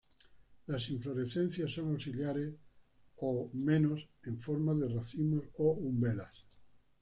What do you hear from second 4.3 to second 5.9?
forma de racimos o